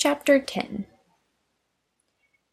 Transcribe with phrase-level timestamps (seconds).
[0.00, 0.86] Chapter 10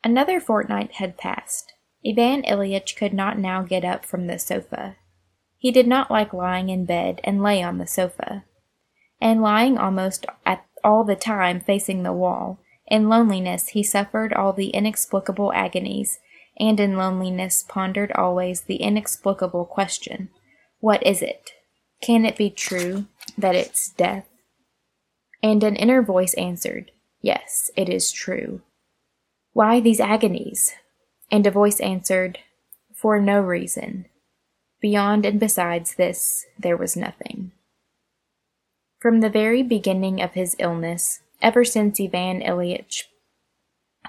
[0.03, 1.73] Another fortnight had passed.
[2.03, 4.95] Ivan Ilyitch could not now get up from the sofa.
[5.55, 8.45] He did not like lying in bed and lay on the sofa.
[9.21, 14.51] And lying almost at all the time facing the wall, in loneliness he suffered all
[14.51, 16.17] the inexplicable agonies,
[16.59, 20.29] and in loneliness pondered always the inexplicable question,
[20.79, 21.51] What is it?
[22.01, 23.05] Can it be true
[23.37, 24.25] that it's death?
[25.43, 26.89] And an inner voice answered,
[27.25, 28.61] Yes, it is true.
[29.51, 30.75] Why these agonies?
[31.31, 32.37] And a voice answered,
[32.93, 34.05] For no reason.
[34.79, 37.51] Beyond and besides this, there was nothing.
[38.99, 43.05] From the very beginning of his illness, ever since Ivan Ilyitch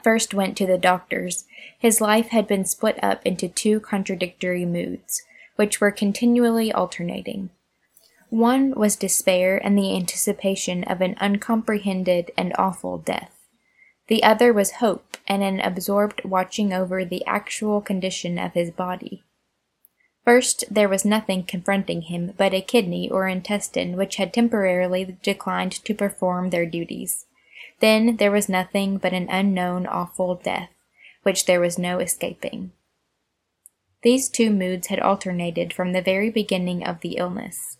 [0.04, 1.46] first went to the doctor's,
[1.78, 5.22] his life had been split up into two contradictory moods,
[5.54, 7.48] which were continually alternating.
[8.28, 13.32] One was despair and the anticipation of an uncomprehended and awful death.
[14.08, 19.22] The other was hope and an absorbed watching over the actual condition of his body.
[20.24, 25.72] First, there was nothing confronting him but a kidney or intestine which had temporarily declined
[25.84, 27.26] to perform their duties.
[27.78, 30.70] Then there was nothing but an unknown awful death,
[31.22, 32.72] which there was no escaping.
[34.02, 37.75] These two moods had alternated from the very beginning of the illness,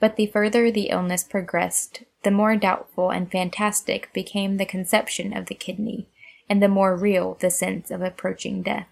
[0.00, 5.46] but the further the illness progressed, the more doubtful and fantastic became the conception of
[5.46, 6.08] the kidney,
[6.48, 8.88] and the more real the sense of approaching death.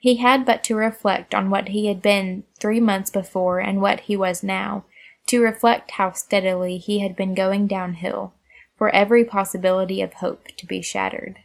[0.00, 4.00] He had but to reflect on what he had been three months before and what
[4.00, 4.84] he was now,
[5.26, 8.32] to reflect how steadily he had been going downhill,
[8.76, 11.40] for every possibility of hope to be shattered.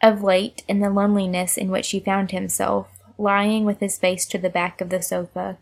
[0.00, 2.86] Of late, in the loneliness in which he found himself,
[3.18, 5.58] lying with his face to the back of the sofa,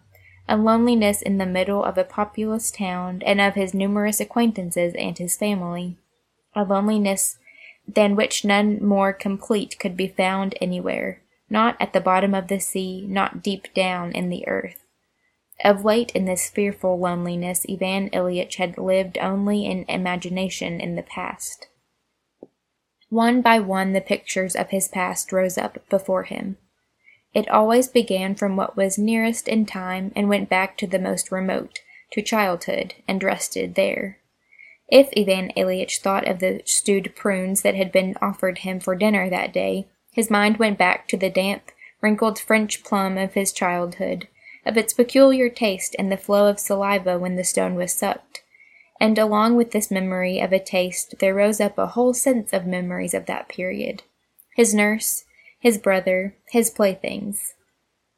[0.48, 5.18] a loneliness in the middle of a populous town and of his numerous acquaintances and
[5.18, 5.96] his family,
[6.54, 7.38] a loneliness
[7.86, 12.60] than which none more complete could be found anywhere, not at the bottom of the
[12.60, 14.82] sea, not deep down in the earth.
[15.64, 21.02] Of late in this fearful loneliness Ivan Ilyitch had lived only in imagination in the
[21.02, 21.68] past.
[23.08, 26.58] One by one the pictures of his past rose up before him.
[27.34, 31.30] It always began from what was nearest in time and went back to the most
[31.30, 31.80] remote,
[32.12, 34.18] to childhood, and rested there.
[34.88, 39.28] If Ivan Ilyitch thought of the stewed prunes that had been offered him for dinner
[39.28, 44.28] that day, his mind went back to the damp, wrinkled French plum of his childhood,
[44.64, 48.42] of its peculiar taste and the flow of saliva when the stone was sucked.
[48.98, 52.66] And along with this memory of a taste there rose up a whole sense of
[52.66, 54.04] memories of that period.
[54.54, 55.24] His nurse,
[55.66, 57.54] his brother, his playthings.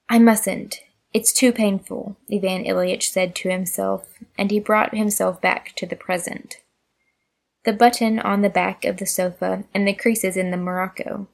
[0.07, 0.83] I mustn't.
[1.15, 4.05] It's too painful, Ivan Ilyitch said to himself,
[4.37, 6.57] and he brought himself back to the present.
[7.65, 11.27] The button on the back of the sofa and the creases in the morocco.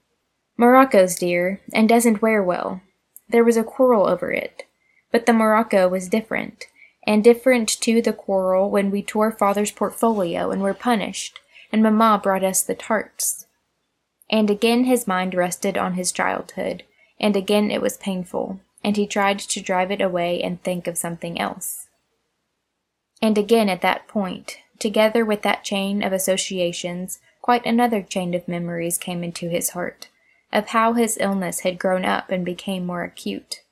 [0.57, 2.81] Morocco's dear, and doesn't wear well.
[3.29, 4.63] There was a quarrel over it.
[5.11, 6.67] But the morocco was different,
[7.05, 11.41] and different too the quarrel when we tore father's portfolio and were punished,
[11.73, 13.47] and mamma brought us the tarts.
[14.35, 16.83] And again his mind rested on his childhood,
[17.21, 20.99] and again it was painful, and he tried to drive it away and think of
[20.99, 21.87] something else.
[23.23, 28.49] And again at that point, together with that chain of associations, quite another chain of
[28.49, 30.09] memories came into his heart
[30.53, 33.63] of how his illness had grown up and became more acute.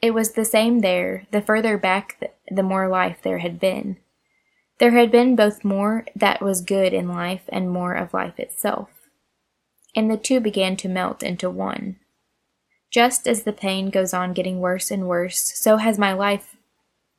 [0.00, 3.98] It was the same there, the further back the more life there had been.
[4.78, 8.99] There had been both more that was good in life and more of life itself.
[9.94, 11.96] And the two began to melt into one.
[12.90, 16.56] Just as the pain goes on getting worse and worse, so has my life,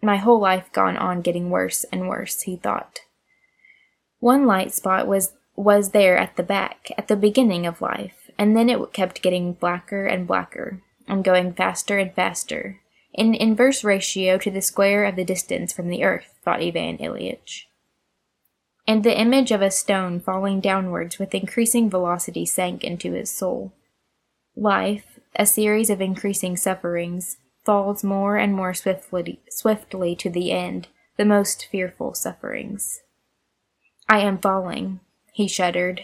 [0.02, 3.00] my whole life gone on getting worse and worse, he thought.
[4.20, 8.56] One light spot was was there at the back, at the beginning of life, and
[8.56, 12.80] then it kept getting blacker and blacker, and going faster and faster,
[13.14, 17.66] in inverse ratio to the square of the distance from the earth, thought Ivan Ilyitch.
[18.88, 23.74] And the image of a stone falling downwards with increasing velocity sank into his soul.
[24.56, 30.88] Life, a series of increasing sufferings, falls more and more swiftly, swiftly to the end,
[31.18, 33.02] the most fearful sufferings.
[34.10, 35.00] I am falling,
[35.32, 36.02] he shuddered,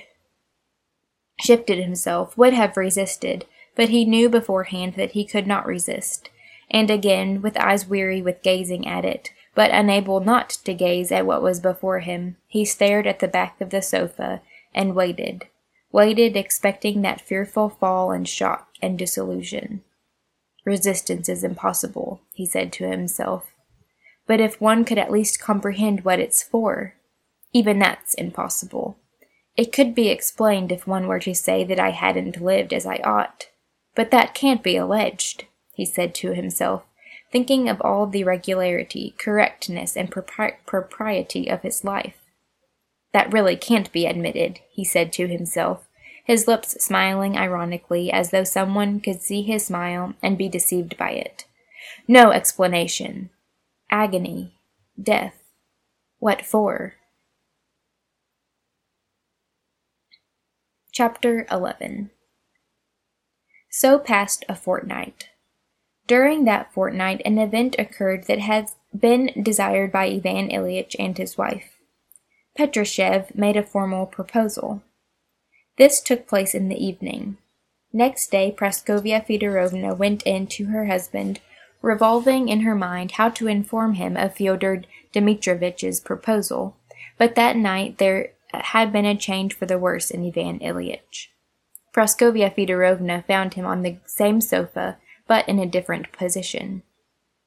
[1.40, 6.30] shifted himself, would have resisted, but he knew beforehand that he could not resist,
[6.70, 11.26] and again, with eyes weary with gazing at it, but unable not to gaze at
[11.26, 14.40] what was before him, he stared at the back of the sofa
[14.72, 15.48] and waited,
[15.92, 19.82] waited expecting that fearful fall and shock and disillusion.
[20.64, 23.46] Resistance is impossible, he said to himself.
[24.28, 26.94] But if one could at least comprehend what it's for.
[27.52, 29.00] Even that's impossible.
[29.56, 32.98] It could be explained if one were to say that I hadn't lived as I
[32.98, 33.48] ought.
[33.96, 36.84] But that can't be alleged, he said to himself,
[37.32, 42.18] thinking of all the regularity, correctness, and propri- propriety of his life.
[43.14, 45.88] That really can't be admitted, he said to himself,
[46.28, 51.12] his lips smiling ironically as though someone could see his smile and be deceived by
[51.12, 51.46] it.
[52.06, 53.30] No explanation.
[53.90, 54.54] Agony.
[55.02, 55.36] Death.
[56.20, 56.96] What for?
[60.92, 62.10] Chapter 11
[63.70, 65.30] So passed a fortnight.
[66.08, 71.38] During that fortnight, an event occurred that had been desired by Ivan Ilyitch and his
[71.38, 71.78] wife.
[72.58, 74.82] Petrushev made a formal proposal.
[75.78, 77.38] This took place in the evening.
[77.94, 81.40] Next day, Praskovia Fedorovna went in to her husband,
[81.82, 84.84] revolving in her mind how to inform him of Fyodor
[85.14, 86.76] Dmitrovitch's proposal,
[87.18, 91.28] but that night there had been a change for the worse in Ivan Ilyitch.
[91.94, 94.98] Praskovia Fedorovna found him on the same sofa
[95.28, 96.84] but in a different position.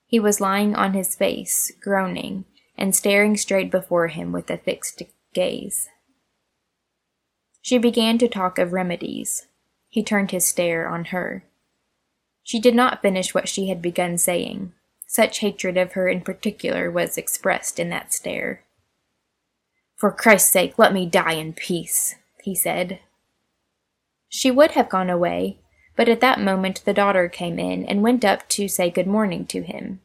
[0.07, 2.45] He was lying on his face, groaning,
[2.77, 5.03] and staring straight before him with a fixed
[5.35, 5.89] gaze.
[7.63, 9.47] She began to talk of remedies.
[9.89, 11.45] He turned his stare on her.
[12.43, 14.73] She did not finish what she had begun saying.
[15.07, 18.65] Such hatred of her in particular was expressed in that stare.
[19.97, 23.01] For Christ's sake, let me die in peace, he said.
[24.29, 25.59] She would have gone away,
[25.97, 29.47] but at that moment the daughter came in and went up to say good morning
[29.47, 30.01] to him.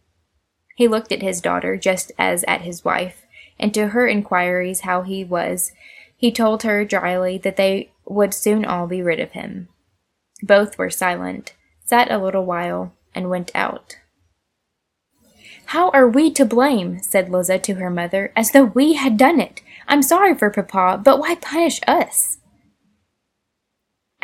[0.76, 3.26] He looked at his daughter just as at his wife,
[3.58, 5.72] and to her inquiries how he was,
[6.18, 9.70] he told her dryly that they would soon all be rid of him.
[10.42, 11.54] Both were silent,
[11.84, 13.98] sat a little while, and went out.
[15.68, 17.02] How are we to blame?
[17.02, 19.62] said Liza to her mother, as though we had done it.
[19.88, 22.38] I'm sorry for papa, but why punish us?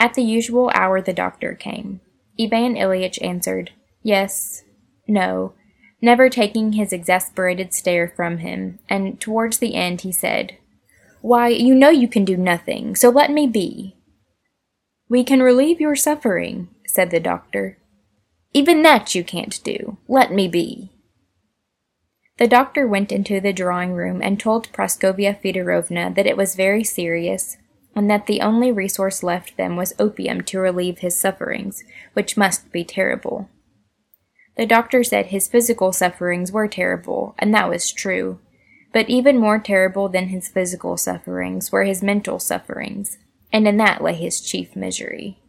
[0.01, 2.01] At the usual hour the doctor came.
[2.39, 3.69] Ivan Ilyitch answered,
[4.01, 4.63] Yes,
[5.07, 5.53] no,
[6.01, 10.57] never taking his exasperated stare from him, and towards the end he said,
[11.21, 13.95] Why, you know you can do nothing, so let me be.
[15.07, 17.77] We can relieve your suffering, said the doctor.
[18.55, 19.99] Even that you can't do.
[20.07, 20.89] Let me be.
[22.39, 26.83] The doctor went into the drawing room and told Praskovia Fedorovna that it was very
[26.83, 27.57] serious,
[27.95, 31.83] and that the only resource left them was opium to relieve his sufferings,
[32.13, 33.49] which must be terrible.
[34.57, 38.39] The doctor said his physical sufferings were terrible, and that was true,
[38.93, 43.17] but even more terrible than his physical sufferings were his mental sufferings,
[43.51, 45.39] and in that lay his chief misery.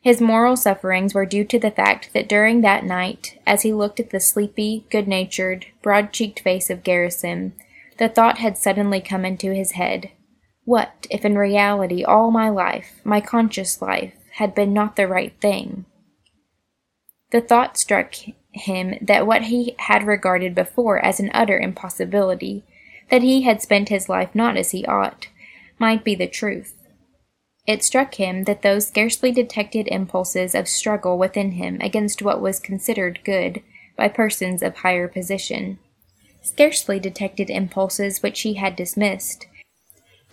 [0.00, 3.98] His moral sufferings were due to the fact that during that night, as he looked
[3.98, 7.52] at the sleepy, good natured, broad cheeked face of Gerasim,
[7.98, 10.10] the thought had suddenly come into his head
[10.64, 15.34] what if in reality all my life, my conscious life, had been not the right
[15.40, 15.84] thing?
[17.30, 18.14] The thought struck
[18.52, 22.64] him that what he had regarded before as an utter impossibility,
[23.10, 25.28] that he had spent his life not as he ought,
[25.78, 26.74] might be the truth.
[27.66, 32.60] It struck him that those scarcely detected impulses of struggle within him against what was
[32.60, 33.62] considered good
[33.96, 35.78] by persons of higher position,
[36.42, 39.46] scarcely detected impulses which he had dismissed,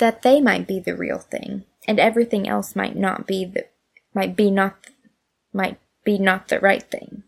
[0.01, 3.67] that they might be the real thing, and everything else might not be the
[4.13, 4.75] might be not
[5.53, 7.23] might be not the right thing.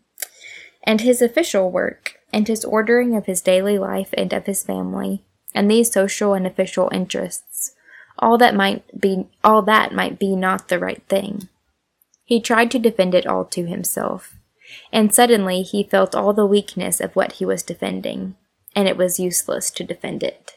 [0.82, 5.24] And his official work, and his ordering of his daily life and of his family,
[5.54, 7.74] and these social and official interests,
[8.18, 11.48] all that might be all that might be not the right thing.
[12.24, 14.34] He tried to defend it all to himself,
[14.92, 18.34] and suddenly he felt all the weakness of what he was defending,
[18.74, 20.53] and it was useless to defend it.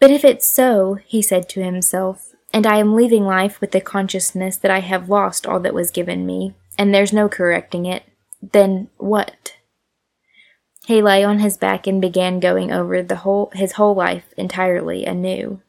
[0.00, 3.80] But if it's so, he said to himself, and I am leaving life with the
[3.80, 8.04] consciousness that I have lost all that was given me, and there's no correcting it,
[8.40, 9.56] then what?
[10.86, 15.04] He lay on his back and began going over the whole his whole life entirely
[15.04, 15.60] anew.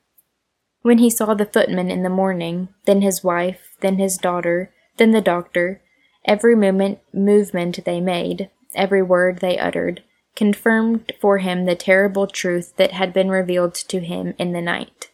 [0.81, 5.11] When he saw the footman in the morning, then his wife, then his daughter, then
[5.11, 5.81] the doctor,
[6.23, 10.03] every movement movement they made, every word they uttered,
[10.39, 15.09] confirmed for him the terrible truth that had been revealed to him in the night.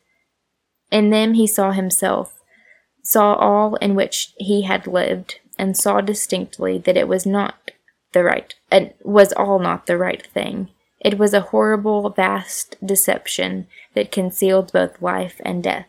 [0.91, 2.43] In them he saw himself,
[3.01, 7.71] saw all in which he had lived, and saw distinctly that it was not
[8.13, 10.69] the right, it was all not the right thing.
[10.99, 13.65] It was a horrible, vast deception
[13.95, 15.87] that concealed both life and death.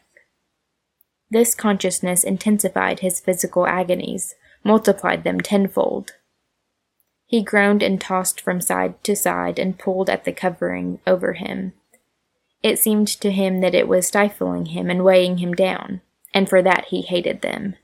[1.28, 6.12] This consciousness intensified his physical agonies, multiplied them tenfold.
[7.26, 11.72] He groaned and tossed from side to side and pulled at the covering over him.
[12.62, 16.00] It seemed to him that it was stifling him and weighing him down,
[16.32, 17.74] and for that he hated them.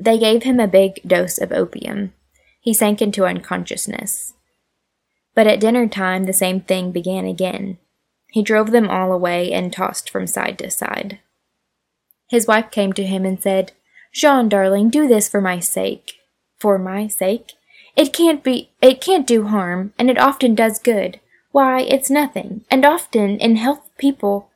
[0.00, 2.12] They gave him a big dose of opium.
[2.60, 4.34] He sank into unconsciousness.
[5.34, 7.78] But at dinner time, the same thing began again.
[8.28, 11.18] He drove them all away and tossed from side to side.
[12.28, 13.72] His wife came to him and said,
[14.12, 16.14] Jean, darling, do this for my sake.
[16.62, 17.54] For my sake?
[17.96, 21.18] It can't be, it can't do harm, and it often does good.
[21.50, 24.48] Why, it's nothing, and often in health people.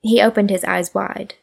[0.00, 1.34] He opened his eyes wide.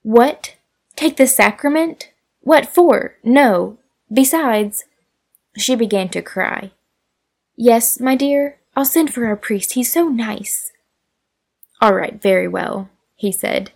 [0.00, 0.56] What?
[0.96, 2.10] Take the sacrament?
[2.40, 3.16] What for?
[3.22, 3.76] No.
[4.10, 4.86] Besides,
[5.58, 6.70] she began to cry.
[7.54, 9.72] Yes, my dear, I'll send for our priest.
[9.72, 10.72] He's so nice.
[11.82, 13.72] All right, very well, he said.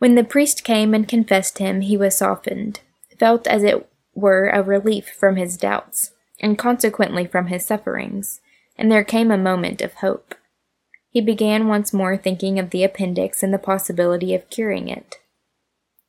[0.00, 2.80] When the priest came and confessed him, he was softened,
[3.18, 8.40] felt as it were a relief from his doubts, and consequently from his sufferings,
[8.76, 10.34] and there came a moment of hope.
[11.10, 15.16] He began once more thinking of the appendix and the possibility of curing it.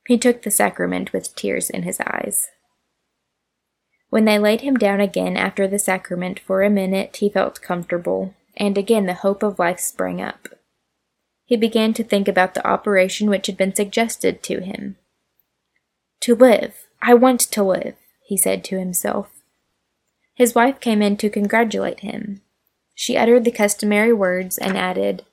[0.08, 2.48] He took the sacrament with tears in his eyes.
[4.10, 8.34] When they laid him down again after the sacrament for a minute, he felt comfortable,
[8.56, 10.50] and again the hope of life sprang up.
[11.46, 14.98] He began to think about the operation which had been suggested to him.
[16.22, 17.96] To live, I want to live,
[18.26, 19.44] he said to himself.
[20.36, 22.40] His wife came in to congratulate him.
[22.96, 25.26] She uttered the customary words and added,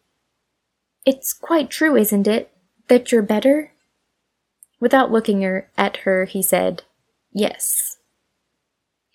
[1.07, 2.51] It's quite true, isn't it,
[2.89, 3.71] that you're better?
[4.81, 6.83] Without looking at her, he said,
[7.33, 7.99] Yes.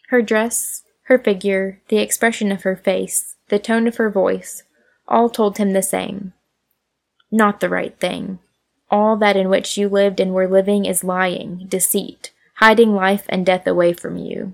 [0.07, 4.63] Her dress, her figure, the expression of her face, the tone of her voice,
[5.09, 6.31] all told him the same.
[7.29, 8.39] Not the right thing.
[8.89, 13.45] All that in which you lived and were living is lying, deceit, hiding life and
[13.45, 14.53] death away from you.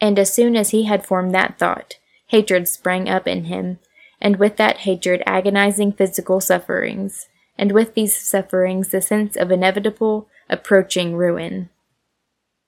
[0.00, 1.96] And as soon as he had formed that thought,
[2.28, 3.78] hatred sprang up in him,
[4.20, 10.28] and with that hatred agonizing physical sufferings, and with these sufferings the sense of inevitable,
[10.48, 11.68] approaching ruin.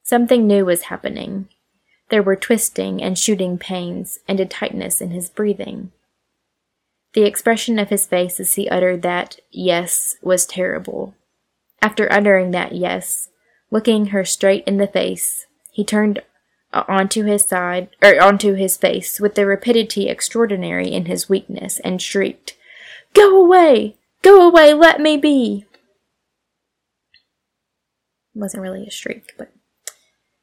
[0.02, 1.48] Something new was happening.
[2.10, 5.92] There were twisting and shooting pains, and a tightness in his breathing.
[7.14, 11.14] The expression of his face as he uttered that yes was terrible.
[11.80, 13.28] After uttering that yes,
[13.72, 16.22] looking her straight in the face, he turned
[16.74, 21.80] uh, onto his side or onto his face with the rapidity extraordinary in his weakness
[21.80, 22.54] and shrieked,
[23.14, 23.96] Go away!
[24.20, 25.64] Go away, let me be!
[28.34, 29.52] It wasn't really a shriek, but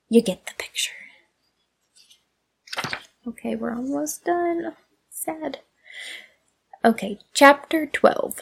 [0.10, 0.92] you get the picture.
[3.28, 4.74] Okay, we're almost done.
[5.12, 5.60] Sad.
[6.84, 8.42] Okay, chapter 12.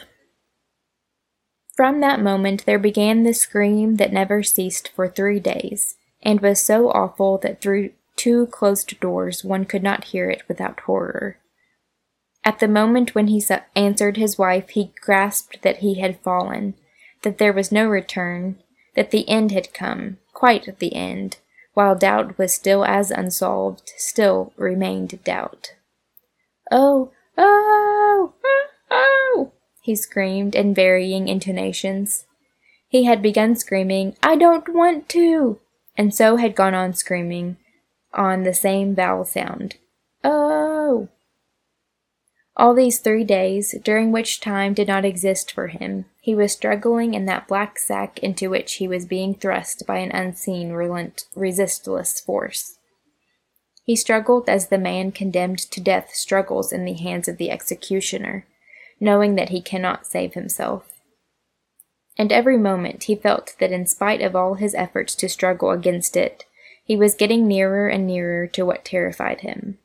[1.78, 5.94] From that moment there began the scream that never ceased for three days,
[6.24, 10.80] and was so awful that through two closed doors one could not hear it without
[10.80, 11.38] horror.
[12.44, 13.40] At the moment when he
[13.76, 16.74] answered his wife, he grasped that he had fallen,
[17.22, 18.58] that there was no return,
[18.96, 21.36] that the end had come, quite the end,
[21.74, 25.74] while doubt was still as unsolved, still remained doubt.
[26.72, 29.52] Oh, oh, oh, oh, oh
[29.88, 32.26] he screamed in varying intonations.
[32.88, 35.60] He had begun screaming, I don't want to,
[35.96, 37.56] and so had gone on screaming,
[38.12, 39.76] on the same vowel sound.
[40.22, 41.08] Oh!
[42.54, 47.14] All these three days, during which time did not exist for him, he was struggling
[47.14, 52.20] in that black sack into which he was being thrust by an unseen, relent- resistless
[52.20, 52.76] force.
[53.84, 58.44] He struggled as the man condemned to death struggles in the hands of the executioner,
[59.00, 60.84] knowing that he cannot save himself.
[62.16, 66.16] And every moment he felt that in spite of all his efforts to struggle against
[66.16, 66.44] it,
[66.84, 69.78] he was getting nearer and nearer to what terrified him.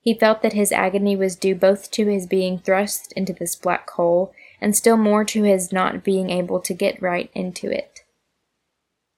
[0.00, 3.90] He felt that his agony was due both to his being thrust into this black
[3.90, 8.00] hole and still more to his not being able to get right into it.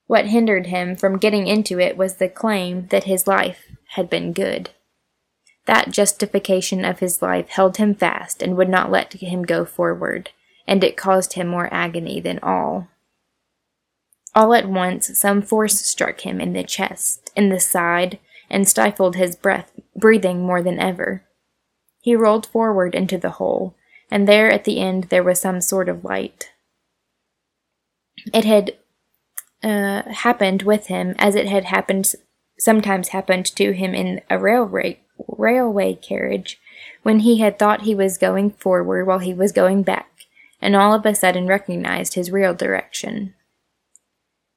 [0.07, 4.33] What hindered him from getting into it was the claim that his life had been
[4.33, 4.71] good.
[5.69, 10.31] That justification of his life held him fast and would not let him go forward,
[10.65, 12.87] and it caused him more agony than all.
[14.33, 18.17] All at once some force struck him in the chest, in the side,
[18.49, 21.23] and stifled his breath, breathing more than ever.
[22.01, 23.75] He rolled forward into the hole,
[24.09, 26.49] and there at the end there was some sort of light.
[28.33, 28.75] It had
[29.61, 32.15] uh, happened with him as it had happened
[32.57, 36.59] sometimes happened to him in a railway railway carriage
[37.03, 40.09] when he had thought he was going forward while he was going back
[40.61, 43.33] and all of a sudden recognized his real direction.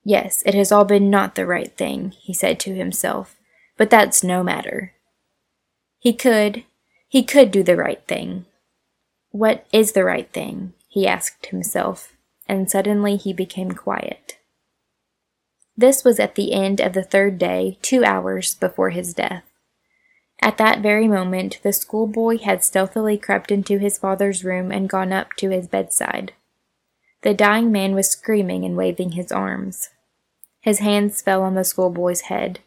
[0.04, 3.37] Yes, it has all been not the right thing, he said to himself,
[3.76, 4.95] but that's no matter.
[5.99, 6.64] He could,
[7.09, 8.47] He could do the right thing.
[9.31, 10.73] What is the right thing?
[10.88, 12.14] he asked himself,
[12.49, 14.38] and suddenly he became quiet.
[15.76, 19.45] This was at the end of the third day, two hours before his death.
[20.43, 25.13] At that very moment, the schoolboy had stealthily crept into his father's room and gone
[25.13, 26.33] up to his bedside.
[27.23, 29.91] The dying man was screaming and waving his arms.
[30.61, 32.59] His hands fell on the schoolboy's head.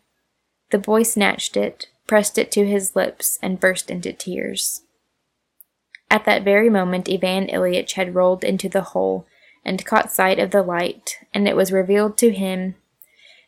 [0.71, 4.83] The boy snatched it, pressed it to his lips, and burst into tears.
[6.09, 9.25] At that very moment, Ivan Ilyitch had rolled into the hole
[9.65, 12.75] and caught sight of the light, and it was revealed to him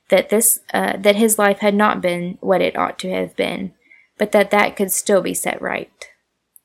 [0.09, 3.73] that this uh, that his life had not been what it ought to have been,
[4.17, 6.09] but that that could still be set right.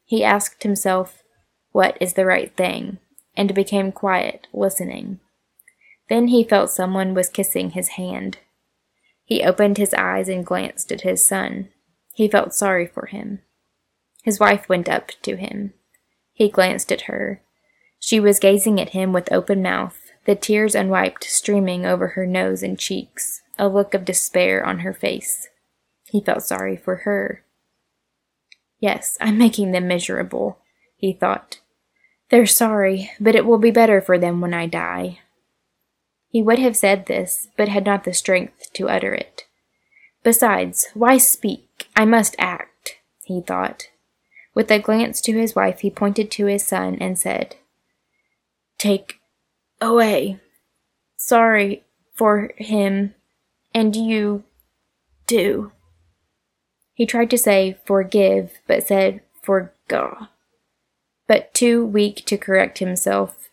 [0.05, 1.23] He asked himself,
[1.73, 2.99] "What is the right thing?"
[3.37, 5.21] and became quiet, listening.
[6.09, 8.39] Then he felt someone was kissing his hand.
[9.25, 11.71] He opened his eyes and glanced at his son.
[12.13, 13.41] He felt sorry for him.
[14.23, 15.73] His wife went up to him.
[16.33, 17.43] He glanced at her.
[17.99, 22.63] She was gazing at him with open mouth, the tears unwiped streaming over her nose
[22.63, 25.49] and cheeks, a look of despair on her face.
[26.13, 27.43] He felt sorry for her.
[28.81, 30.59] Yes, I'm making them miserable,
[30.95, 31.61] he thought.
[32.29, 35.21] They're sorry, but it will be better for them when I die.
[36.29, 39.47] He would have said this, but had not the strength to utter it.
[40.23, 41.89] Besides, why speak?
[41.97, 43.89] I must act, he thought.
[44.55, 47.57] With a glance to his wife, he pointed to his son and said,
[48.77, 49.15] Take
[49.81, 50.41] away.
[51.17, 53.15] Sorry for him,
[53.75, 54.45] and you
[55.27, 55.73] do.
[57.03, 60.29] He tried to say forgive, but said forgo.
[61.27, 63.51] But too weak to correct himself,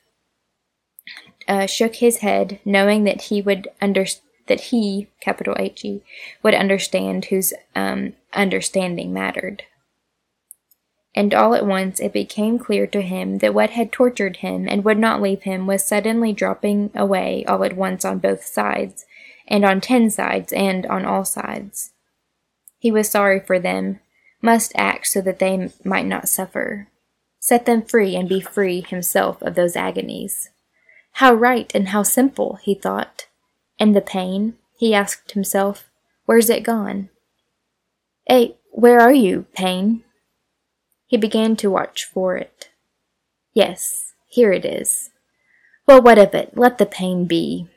[1.48, 4.06] uh, shook his head, knowing that he would under
[4.46, 6.04] that he, capital H E,
[6.44, 9.64] would understand whose um, understanding mattered
[11.16, 14.86] and all at once it became clear to him that what had tortured him and
[14.86, 19.08] would not leave him was suddenly dropping away all at once on both sides,
[19.48, 21.94] and on ten sides, and on all sides.
[22.80, 24.00] He was sorry for them,
[24.42, 26.88] must act so that they might not suffer.
[27.40, 30.50] Set them free and be free himself of those agonies.
[31.14, 33.28] How right and how simple, he thought.
[33.80, 35.90] And the pain, he asked himself,
[36.26, 37.10] where's it gone?
[38.28, 40.04] Eh, where are you, pain?
[41.08, 42.70] He began to watch for it.
[43.54, 45.10] Yes, here it is.
[45.88, 46.56] Well, what of it?
[46.56, 47.68] Let the pain be.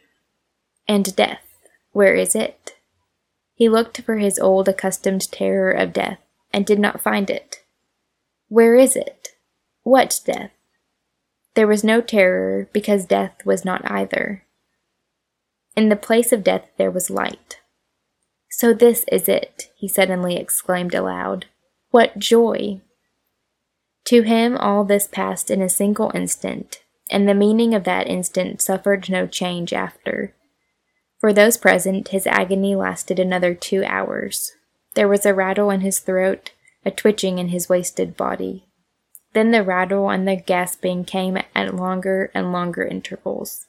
[0.87, 1.45] And death,
[1.93, 2.72] where is it?
[3.55, 6.19] He looked for his old accustomed terror of death,
[6.53, 7.65] and did not find it.
[8.49, 9.29] Where is it?
[9.83, 10.51] What death?
[11.55, 14.45] There was no terror, because death was not either.
[15.77, 17.61] In the place of death there was light.
[18.51, 21.47] So this is it, he suddenly exclaimed aloud.
[21.91, 22.81] What joy!
[24.07, 28.61] To him all this passed in a single instant, and the meaning of that instant
[28.61, 30.35] suffered no change after.
[31.23, 34.57] For those present, his agony lasted another two hours.
[34.95, 36.51] There was a rattle in his throat,
[36.85, 38.67] a twitching in his wasted body.
[39.33, 43.67] Then the rattle and the gasping came at longer and longer intervals.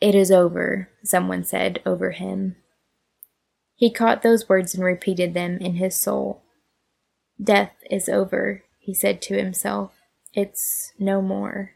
[0.00, 2.54] It is over, someone said over him.
[3.74, 6.42] He caught those words and repeated them in his soul.
[7.42, 9.94] Death is over, he said to himself.
[10.32, 11.72] It's no more.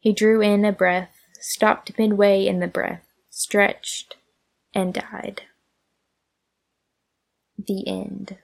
[0.00, 1.11] He drew in a breath,
[1.42, 4.16] stopped midway in the breath, stretched,
[4.74, 5.42] and died.
[7.58, 8.38] The end.